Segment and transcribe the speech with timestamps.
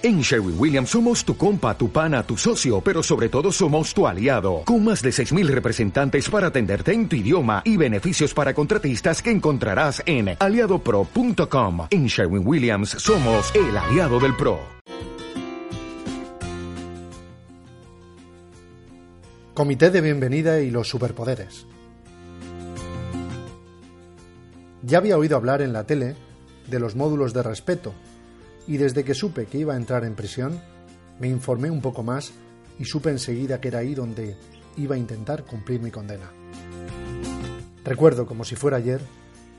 [0.00, 4.06] En Sherwin Williams somos tu compa, tu pana, tu socio, pero sobre todo somos tu
[4.06, 9.20] aliado, con más de 6.000 representantes para atenderte en tu idioma y beneficios para contratistas
[9.20, 11.88] que encontrarás en aliadopro.com.
[11.90, 14.60] En Sherwin Williams somos el aliado del PRO.
[19.52, 21.66] Comité de Bienvenida y los Superpoderes.
[24.84, 26.14] Ya había oído hablar en la tele
[26.68, 27.94] de los módulos de respeto
[28.68, 30.60] y desde que supe que iba a entrar en prisión,
[31.18, 32.32] me informé un poco más
[32.78, 34.36] y supe enseguida que era ahí donde
[34.76, 36.30] iba a intentar cumplir mi condena.
[37.82, 39.00] Recuerdo, como si fuera ayer,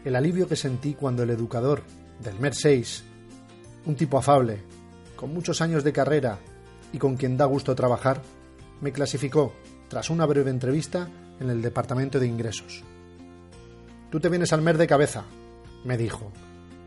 [0.05, 1.81] el alivio que sentí cuando el educador
[2.23, 3.03] del MER 6,
[3.87, 4.61] un tipo afable,
[5.15, 6.37] con muchos años de carrera
[6.93, 8.21] y con quien da gusto trabajar,
[8.79, 9.53] me clasificó,
[9.89, 12.83] tras una breve entrevista, en el departamento de ingresos.
[14.11, 15.23] Tú te vienes al MER de cabeza,
[15.83, 16.31] me dijo.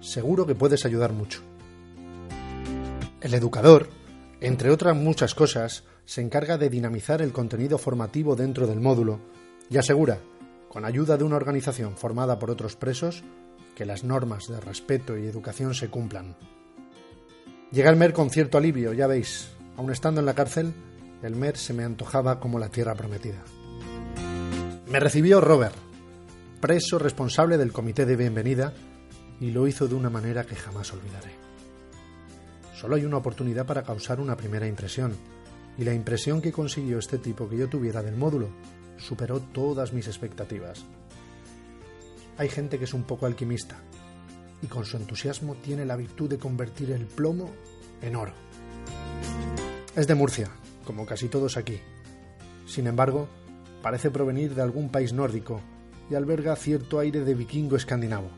[0.01, 1.43] Seguro que puedes ayudar mucho.
[3.23, 3.89] El educador,
[4.41, 9.21] entre otras muchas cosas, se encarga de dinamizar el contenido formativo dentro del módulo
[9.71, 10.19] y asegura,
[10.69, 13.23] con ayuda de una organización formada por otros presos,
[13.77, 16.37] que las normas de respeto y educación se cumplan.
[17.71, 20.75] Llega el MER con cierto alivio, ya veis, aun estando en la cárcel,
[21.23, 23.45] el MER se me antojaba como la tierra prometida.
[24.89, 25.77] Me recibió Robert,
[26.61, 28.73] preso responsable del comité de bienvenida,
[29.39, 31.52] y lo hizo de una manera que jamás olvidaré.
[32.83, 35.15] Solo hay una oportunidad para causar una primera impresión,
[35.79, 38.49] y la impresión que consiguió este tipo que yo tuviera del módulo
[38.99, 40.85] superó todas mis expectativas.
[42.39, 43.77] Hay gente que es un poco alquimista,
[44.63, 47.53] y con su entusiasmo tiene la virtud de convertir el plomo
[48.03, 48.33] en oro.
[49.95, 50.51] Es de Murcia,
[50.85, 51.79] como casi todos aquí.
[52.67, 53.29] Sin embargo,
[53.81, 55.61] parece provenir de algún país nórdico
[56.11, 58.31] y alberga cierto aire de vikingo escandinavo.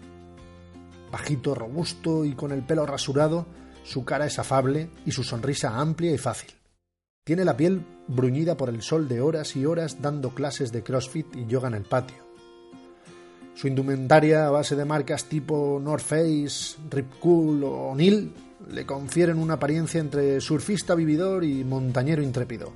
[1.11, 3.47] Bajito, robusto y con el pelo rasurado,
[3.85, 6.51] su cara es afable y su sonrisa amplia y fácil.
[7.23, 11.37] Tiene la piel bruñida por el sol de horas y horas dando clases de CrossFit
[11.37, 12.25] y yoga en el patio.
[13.55, 18.33] Su indumentaria a base de marcas tipo North Face, Rip Cool o O'Neill
[18.71, 22.73] le confieren una apariencia entre surfista vividor y montañero intrépido,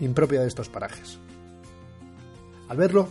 [0.00, 1.18] impropia de estos parajes.
[2.68, 3.08] Al verlo,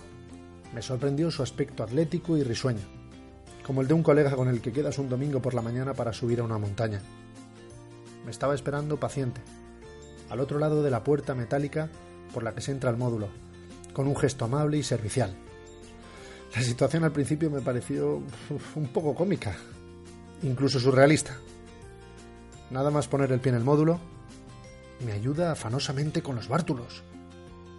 [0.74, 2.86] me sorprendió su aspecto atlético y risueño,
[3.66, 6.14] como el de un colega con el que quedas un domingo por la mañana para
[6.14, 7.02] subir a una montaña.
[8.26, 9.42] Me estaba esperando paciente,
[10.30, 11.90] al otro lado de la puerta metálica
[12.34, 13.30] por la que se entra al módulo,
[13.94, 15.36] con un gesto amable y servicial.
[16.56, 18.22] La situación al principio me pareció
[18.76, 19.56] un poco cómica,
[20.44, 21.38] incluso surrealista.
[22.70, 24.00] Nada más poner el pie en el módulo,
[25.06, 27.04] me ayuda afanosamente con los bártulos,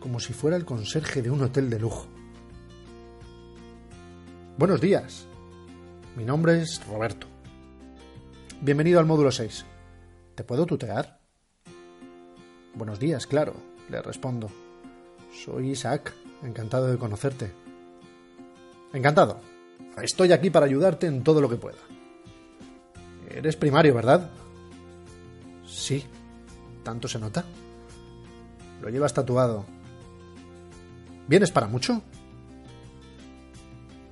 [0.00, 2.06] como si fuera el conserje de un hotel de lujo.
[4.58, 5.26] Buenos días.
[6.16, 7.26] Mi nombre es Roberto.
[8.60, 9.64] Bienvenido al módulo 6.
[10.42, 11.20] ¿Te puedo tutear?
[12.74, 13.54] Buenos días, claro,
[13.88, 14.50] le respondo.
[15.32, 17.52] Soy Isaac, encantado de conocerte.
[18.92, 19.38] Encantado.
[20.02, 21.78] Estoy aquí para ayudarte en todo lo que pueda.
[23.30, 24.32] Eres primario, ¿verdad?
[25.64, 26.04] Sí.
[26.82, 27.44] ¿Tanto se nota?
[28.80, 29.64] Lo llevas tatuado.
[31.28, 32.02] ¿Vienes para mucho?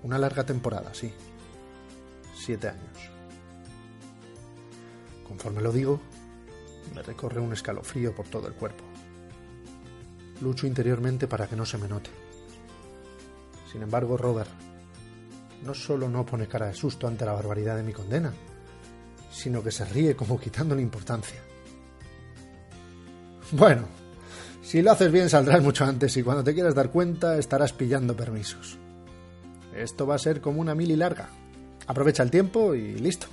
[0.05, 1.13] Una larga temporada, sí.
[2.37, 3.11] Siete años.
[5.27, 6.01] Conforme lo digo,
[6.95, 8.85] me recorre un escalofrío por todo el cuerpo.
[10.41, 12.11] Lucho interiormente para que no se me note.
[13.71, 14.51] Sin embargo, Robert
[15.65, 18.33] no solo no pone cara de susto ante la barbaridad de mi condena,
[19.31, 21.41] sino que se ríe como quitándole importancia.
[23.53, 23.87] Bueno,
[24.63, 28.17] si lo haces bien saldrás mucho antes y cuando te quieras dar cuenta estarás pillando
[28.17, 28.79] permisos.
[29.77, 31.29] Esto va a ser como una mili larga.
[31.87, 33.27] Aprovecha el tiempo y listo.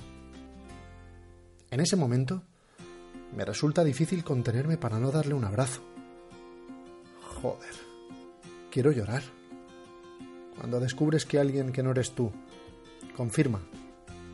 [1.70, 2.42] En ese momento
[3.34, 5.82] me resulta difícil contenerme para no darle un abrazo.
[7.40, 7.74] Joder,
[8.70, 9.22] quiero llorar.
[10.56, 12.32] Cuando descubres que alguien que no eres tú
[13.16, 13.60] confirma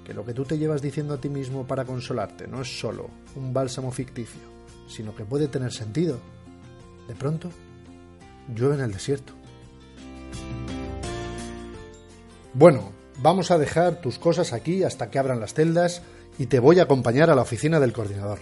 [0.04, 3.08] que lo que tú te llevas diciendo a ti mismo para consolarte no es solo
[3.36, 4.40] un bálsamo ficticio,
[4.86, 6.18] sino que puede tener sentido,
[7.08, 7.50] de pronto
[8.54, 9.32] llueve en el desierto.
[12.52, 12.92] Bueno,
[13.22, 16.02] vamos a dejar tus cosas aquí hasta que abran las celdas
[16.38, 18.38] y te voy a acompañar a la oficina del coordinador.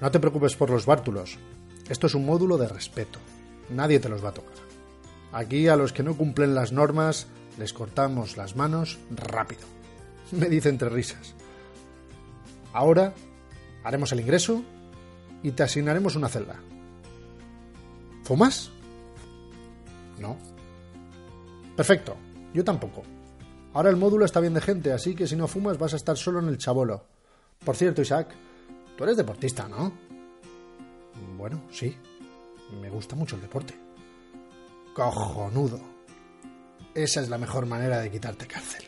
[0.00, 1.38] No te preocupes por los bártulos.
[1.88, 3.18] Esto es un módulo de respeto.
[3.70, 4.54] Nadie te los va a tocar.
[5.32, 7.26] Aquí a los que no cumplen las normas
[7.58, 9.62] les cortamos las manos rápido.
[10.32, 11.34] Me dice entre risas.
[12.72, 13.14] Ahora
[13.84, 14.62] haremos el ingreso
[15.42, 16.56] y te asignaremos una celda.
[18.24, 18.70] ¿Fumas?
[20.18, 20.36] No.
[21.76, 22.16] Perfecto.
[22.52, 23.02] Yo tampoco.
[23.74, 26.16] Ahora el módulo está bien de gente, así que si no fumas vas a estar
[26.16, 27.04] solo en el chabolo.
[27.64, 28.28] Por cierto, Isaac,
[28.96, 29.92] Tú eres deportista, ¿no?
[31.36, 31.96] Bueno, sí.
[32.80, 33.74] Me gusta mucho el deporte.
[34.94, 35.80] Cojonudo.
[36.94, 38.84] Esa es la mejor manera de quitarte cárcel.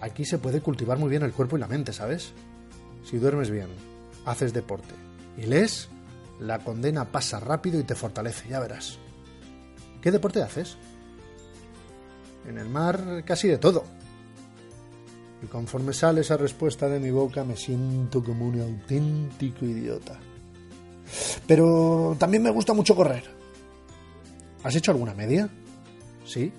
[0.00, 2.32] Aquí se puede cultivar muy bien el cuerpo y la mente, ¿sabes?
[3.04, 3.68] Si duermes bien,
[4.24, 4.94] haces deporte
[5.38, 5.88] y lees,
[6.40, 8.98] la condena pasa rápido y te fortalece, ya verás.
[10.00, 10.76] ¿Qué deporte haces?
[12.48, 13.84] En el mar casi de todo.
[15.42, 20.18] Y conforme sale esa respuesta de mi boca me siento como un auténtico idiota.
[21.46, 23.24] Pero también me gusta mucho correr.
[24.62, 25.48] ¿Has hecho alguna media?
[26.24, 26.52] Sí,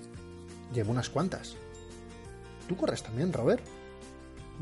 [0.74, 1.56] llevo unas cuantas.
[2.68, 3.64] ¿Tú corres también, Robert?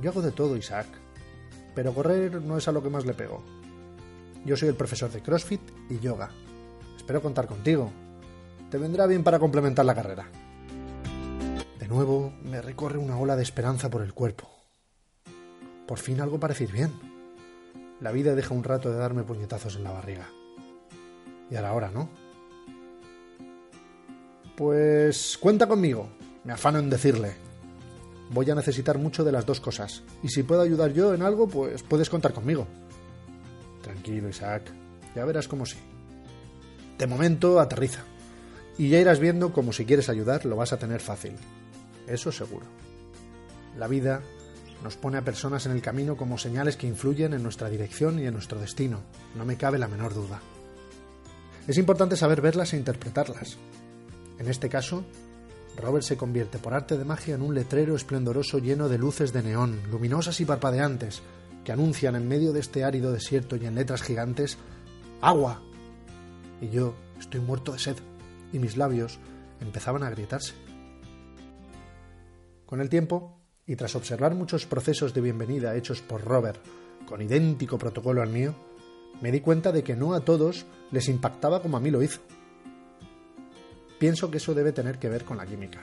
[0.00, 0.86] Yo hago de todo, Isaac.
[1.74, 3.42] Pero correr no es a lo que más le pego.
[4.44, 5.60] Yo soy el profesor de CrossFit
[5.90, 6.30] y yoga.
[6.96, 7.90] Espero contar contigo.
[8.70, 10.28] Te vendrá bien para complementar la carrera.
[11.82, 14.48] De nuevo me recorre una ola de esperanza por el cuerpo.
[15.84, 16.92] Por fin algo parece ir bien.
[18.00, 20.28] La vida deja un rato de darme puñetazos en la barriga.
[21.50, 22.08] Y ahora hora, ¿no?
[24.56, 26.08] Pues cuenta conmigo.
[26.44, 27.34] Me afano en decirle.
[28.30, 30.04] Voy a necesitar mucho de las dos cosas.
[30.22, 32.68] Y si puedo ayudar yo en algo, pues puedes contar conmigo.
[33.82, 34.72] Tranquilo, Isaac.
[35.16, 35.78] Ya verás cómo sí.
[36.96, 38.04] De momento, aterriza.
[38.78, 41.32] Y ya irás viendo cómo si quieres ayudar lo vas a tener fácil.
[42.06, 42.66] Eso seguro.
[43.78, 44.22] La vida
[44.82, 48.26] nos pone a personas en el camino como señales que influyen en nuestra dirección y
[48.26, 49.00] en nuestro destino.
[49.36, 50.40] No me cabe la menor duda.
[51.66, 53.56] Es importante saber verlas e interpretarlas.
[54.38, 55.04] En este caso,
[55.76, 59.42] Robert se convierte por arte de magia en un letrero esplendoroso lleno de luces de
[59.42, 61.22] neón, luminosas y parpadeantes,
[61.64, 64.58] que anuncian en medio de este árido desierto y en letras gigantes
[65.20, 65.62] ¡Agua!
[66.60, 67.96] Y yo estoy muerto de sed,
[68.52, 69.20] y mis labios
[69.60, 70.54] empezaban a agrietarse.
[72.72, 76.58] Con el tiempo, y tras observar muchos procesos de bienvenida hechos por Robert
[77.04, 78.54] con idéntico protocolo al mío,
[79.20, 82.20] me di cuenta de que no a todos les impactaba como a mí lo hizo.
[83.98, 85.82] Pienso que eso debe tener que ver con la química.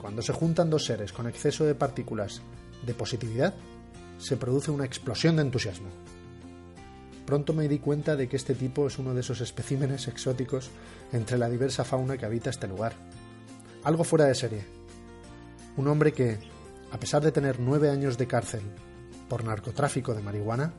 [0.00, 2.40] Cuando se juntan dos seres con exceso de partículas
[2.86, 3.52] de positividad,
[4.16, 5.88] se produce una explosión de entusiasmo.
[7.26, 10.70] Pronto me di cuenta de que este tipo es uno de esos especímenes exóticos
[11.12, 12.92] entre la diversa fauna que habita este lugar.
[13.82, 14.79] Algo fuera de serie.
[15.76, 16.38] Un hombre que,
[16.90, 18.62] a pesar de tener nueve años de cárcel
[19.28, 20.72] por narcotráfico de marihuana,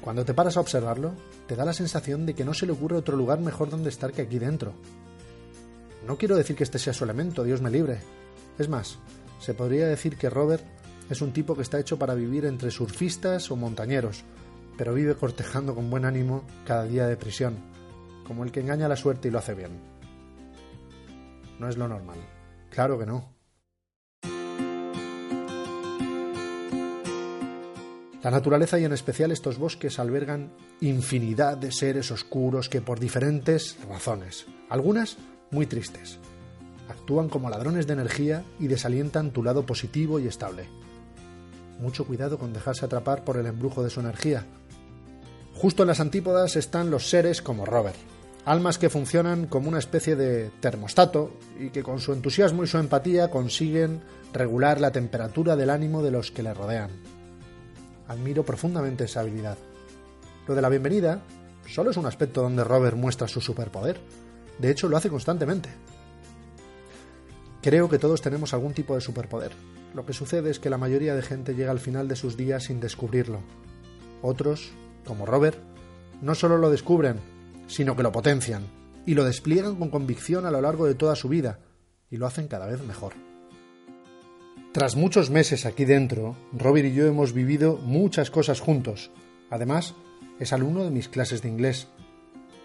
[0.00, 1.14] cuando te paras a observarlo,
[1.46, 4.12] te da la sensación de que no se le ocurre otro lugar mejor donde estar
[4.12, 4.74] que aquí dentro,
[6.06, 7.98] no quiero decir que este sea su elemento, Dios me libre.
[8.58, 8.98] Es más,
[9.40, 10.62] se podría decir que Robert
[11.10, 14.22] es un tipo que está hecho para vivir entre surfistas o montañeros,
[14.78, 17.56] pero vive cortejando con buen ánimo cada día de prisión,
[18.24, 19.80] como el que engaña la suerte y lo hace bien.
[21.58, 22.18] No es lo normal.
[22.70, 23.35] Claro que no.
[28.26, 30.50] La naturaleza y en especial estos bosques albergan
[30.80, 35.16] infinidad de seres oscuros que por diferentes razones, algunas
[35.52, 36.18] muy tristes.
[36.88, 40.68] Actúan como ladrones de energía y desalientan tu lado positivo y estable.
[41.78, 44.44] Mucho cuidado con dejarse atrapar por el embrujo de su energía.
[45.54, 47.94] Justo en las antípodas están los seres como Robert,
[48.44, 51.30] almas que funcionan como una especie de termostato
[51.60, 54.00] y que con su entusiasmo y su empatía consiguen
[54.32, 57.15] regular la temperatura del ánimo de los que le rodean.
[58.08, 59.58] Admiro profundamente esa habilidad.
[60.46, 61.22] Lo de la bienvenida
[61.66, 64.00] solo es un aspecto donde Robert muestra su superpoder
[64.58, 65.68] de hecho, lo hace constantemente.
[67.62, 69.52] Creo que todos tenemos algún tipo de superpoder.
[69.94, 72.64] Lo que sucede es que la mayoría de gente llega al final de sus días
[72.64, 73.40] sin descubrirlo.
[74.22, 74.72] Otros,
[75.04, 75.58] como Robert,
[76.22, 77.20] no solo lo descubren,
[77.66, 78.66] sino que lo potencian
[79.04, 81.60] y lo despliegan con convicción a lo largo de toda su vida
[82.10, 83.14] y lo hacen cada vez mejor.
[84.76, 89.10] Tras muchos meses aquí dentro, Robert y yo hemos vivido muchas cosas juntos.
[89.48, 89.94] Además,
[90.38, 91.88] es alumno de mis clases de inglés.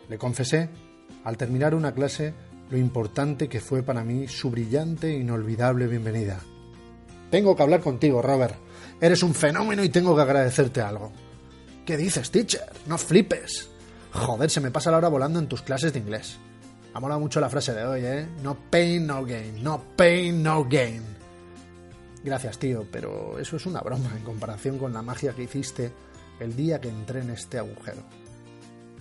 [0.10, 0.68] Le confesé
[1.24, 2.34] al terminar una clase
[2.70, 6.42] lo importante que fue para mí su brillante e inolvidable bienvenida.
[7.30, 8.56] Tengo que hablar contigo, Robert.
[9.00, 11.14] Eres un fenómeno y tengo que agradecerte algo.
[11.86, 12.74] ¿Qué dices, teacher?
[12.88, 13.70] No flipes.
[14.12, 16.38] Joder, se me pasa la hora volando en tus clases de inglés.
[16.94, 18.28] Ha molado mucho la frase de hoy, ¿eh?
[18.44, 19.64] No pain, no gain.
[19.64, 21.21] No pain, no gain.
[22.24, 25.92] Gracias, tío, pero eso es una broma en comparación con la magia que hiciste
[26.40, 28.04] el día que entré en este agujero.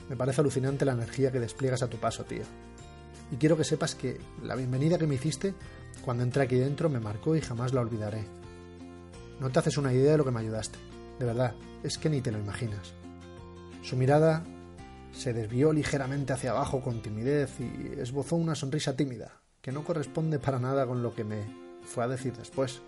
[0.08, 2.42] Me parece alucinante la energía que despliegas a tu paso, tío.
[3.30, 5.54] Y quiero que sepas que la bienvenida que me hiciste
[6.02, 8.24] cuando entré aquí dentro me marcó y jamás la olvidaré.
[9.38, 10.78] No te haces una idea de lo que me ayudaste.
[11.18, 12.94] De verdad, es que ni te lo imaginas.
[13.82, 14.44] Su mirada
[15.12, 20.38] se desvió ligeramente hacia abajo con timidez y esbozó una sonrisa tímida, que no corresponde
[20.38, 21.44] para nada con lo que me
[21.82, 22.80] fue a decir después.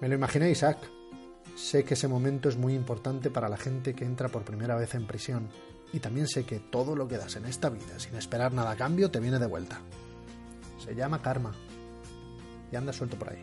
[0.00, 0.78] Me lo imaginé, Isaac.
[1.56, 4.94] Sé que ese momento es muy importante para la gente que entra por primera vez
[4.94, 5.48] en prisión
[5.92, 8.76] y también sé que todo lo que das en esta vida sin esperar nada a
[8.76, 9.80] cambio te viene de vuelta.
[10.82, 11.52] Se llama karma
[12.72, 13.42] y anda suelto por ahí.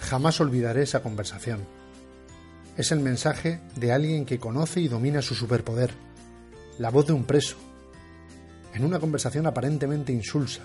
[0.00, 1.60] Jamás olvidaré esa conversación.
[2.76, 5.92] Es el mensaje de alguien que conoce y domina su superpoder,
[6.78, 7.56] la voz de un preso.
[8.74, 10.62] En una conversación aparentemente insulsa,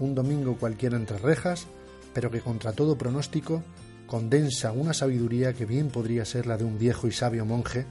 [0.00, 1.66] un domingo cualquiera entre rejas,
[2.12, 3.62] pero que contra todo pronóstico
[4.06, 7.86] condensa una sabiduría que bien podría ser la de un viejo y sabio monje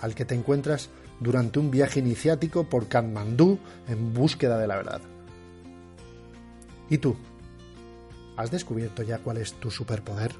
[0.00, 5.00] al que te encuentras durante un viaje iniciático por Katmandú en búsqueda de la verdad.
[6.88, 7.16] ¿Y tú?
[8.36, 10.32] ¿Has descubierto ya cuál es tu superpoder?